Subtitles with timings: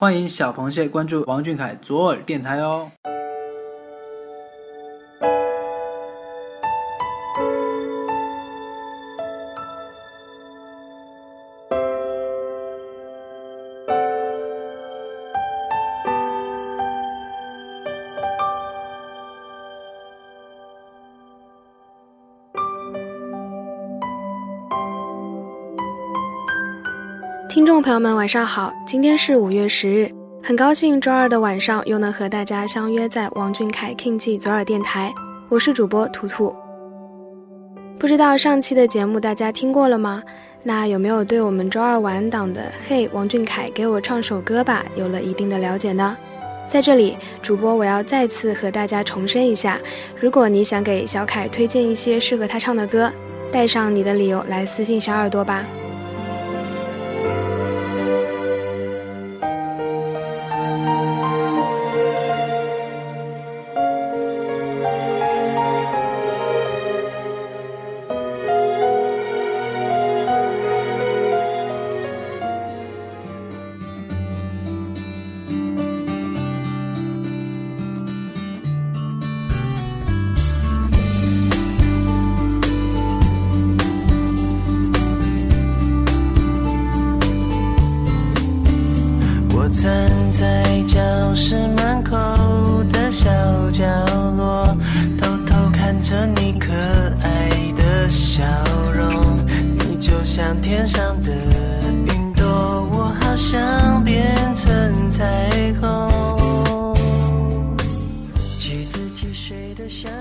[0.00, 2.90] 欢迎小螃蟹关注王俊凯左耳电台哦。
[27.50, 28.72] 听众朋友们，晚上好！
[28.86, 30.08] 今天是五月十日，
[30.40, 35.12] 很高兴周二的晚上又能和大家相约在王俊凯 King G 左耳电台，
[35.48, 36.54] 我是主播图图。
[37.98, 40.22] 不知道上期的节目大家听过了吗？
[40.62, 46.16] 那有没有对我们周二晚档的《嘿，王俊凯给我唱首歌吧》有了一定的了解呢？
[46.68, 49.76] 在这里，主播我要再次和大家重申一下，
[50.20, 53.12] 如果你想给小凯推荐一些适合他唱的歌，
[53.50, 55.66] 带上你的理由来私信小耳朵吧。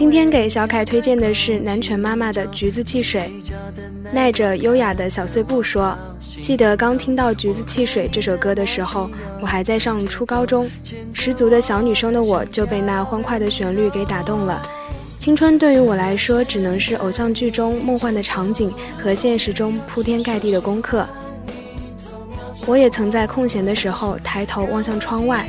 [0.00, 3.30] 今天给小凯推荐的是南拳妈妈的《橘子汽水》。
[4.10, 5.94] 耐着优雅的小碎步说
[6.40, 9.10] ：“记得刚听到《橘子汽水》这首歌的时候，
[9.42, 10.66] 我还在上初高中，
[11.12, 14.62] 十足的小女生的我就被那欢快的旋律给打动了。”
[15.20, 18.72] 青春对于我来说，只能是偶像剧中梦幻的场景
[19.02, 21.06] 和现实中铺天盖地的功课。
[22.64, 25.46] 我也曾在空闲的时候抬头望向窗外，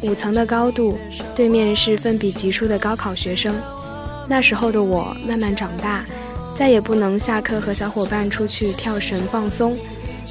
[0.00, 0.98] 五层的高度，
[1.36, 3.54] 对面是奋笔疾书的高考学生。
[4.32, 6.02] 那时候的我慢慢长大，
[6.56, 9.76] 再也不能下课和小伙伴出去跳绳放松。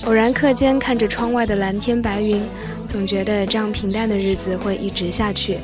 [0.05, 2.41] 偶然课间看着窗外的蓝天白云，
[2.87, 5.59] 总觉得这样平淡的日子会一直下去。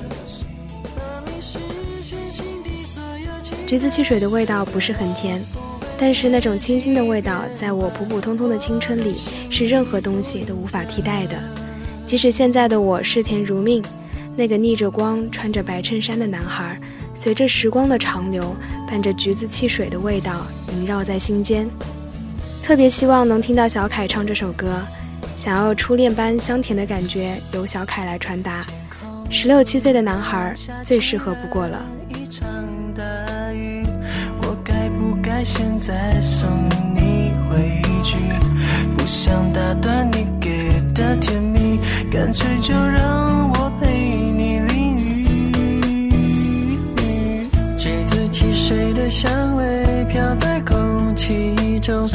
[3.66, 5.44] 橘子汽水的味道不是很甜，
[5.97, 9.16] 但是那种清新的味道，在我普普通通的青春里，
[9.50, 11.36] 是任何东西都无法替代的。
[12.06, 13.84] 即使现在的我视甜如命，
[14.36, 16.80] 那个逆着光穿着白衬衫的男孩，
[17.19, 18.55] 随着时光的长流，
[18.88, 21.67] 伴着橘子汽水的味道萦绕在心间。
[22.61, 24.79] 特别希望能听到小凯唱这首歌，
[25.35, 28.63] 想要初恋般香甜的感觉由小凯来传达。
[29.31, 31.83] 十六七岁的男孩最适合不过了。
[38.95, 41.79] 不想打断你给的甜蜜，
[42.11, 43.27] 干脆就让
[51.88, 52.06] 中，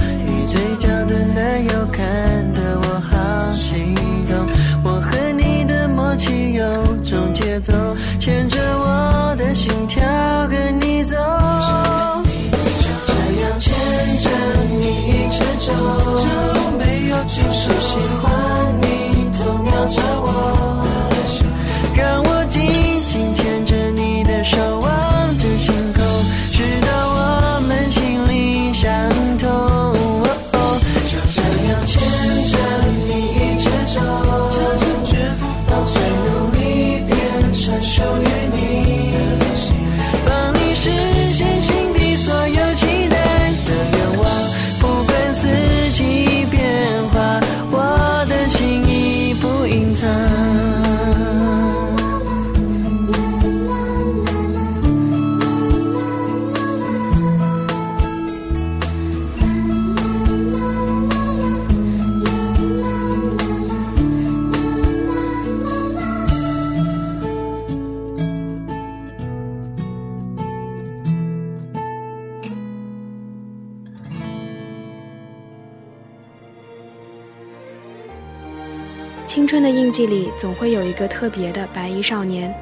[79.33, 82.55] 青春的印记里，总会有一个特别的白衣少年，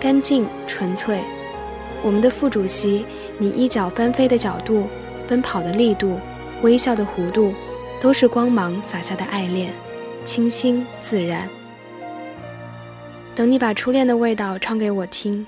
[0.00, 1.20] 干净纯粹。
[2.02, 3.06] 我们的副主席，
[3.38, 4.88] 你一脚翻飞的角度，
[5.28, 6.18] 奔跑的力度，
[6.62, 7.54] 微笑的弧度，
[8.00, 9.72] 都是光芒洒下的爱恋，
[10.24, 11.48] 清新自然。
[13.36, 15.46] 等你把初恋的味道唱给我听。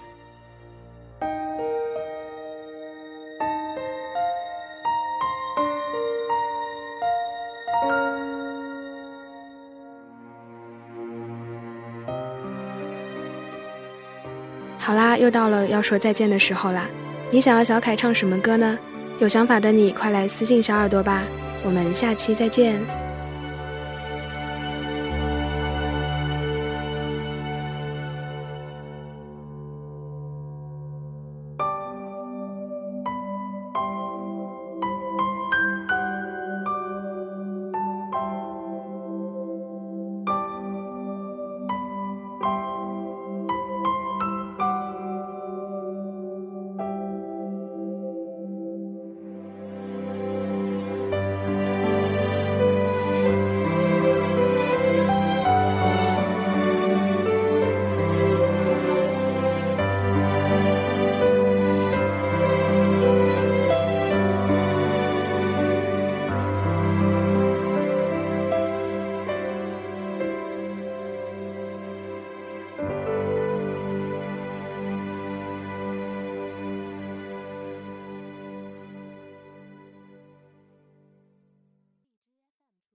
[14.88, 16.88] 好啦，又到了要说再见的时候啦。
[17.30, 18.78] 你想要小凯唱什么歌呢？
[19.18, 21.24] 有想法的你快来私信小耳朵吧。
[21.62, 22.80] 我们下期再见。